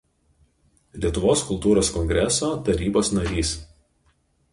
Lietuvos 1.03 1.43
kultūros 1.49 1.91
kongreso 1.97 2.49
tarybos 2.71 3.13
narys. 3.19 3.53